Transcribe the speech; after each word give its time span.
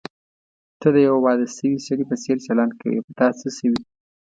ته 0.79 0.87
د 0.95 0.97
یوه 1.07 1.19
واده 1.25 1.45
شوي 1.57 1.79
سړي 1.87 2.03
په 2.07 2.15
څېر 2.23 2.37
چلند 2.47 2.73
کوې، 2.81 2.99
په 3.05 3.11
تا 3.19 3.27
څه 3.39 3.47
شوي؟ 3.57 3.81